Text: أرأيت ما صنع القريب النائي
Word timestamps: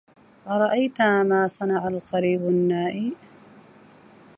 أرأيت 0.47 1.01
ما 1.01 1.47
صنع 1.47 1.87
القريب 1.87 2.41
النائي 2.41 3.13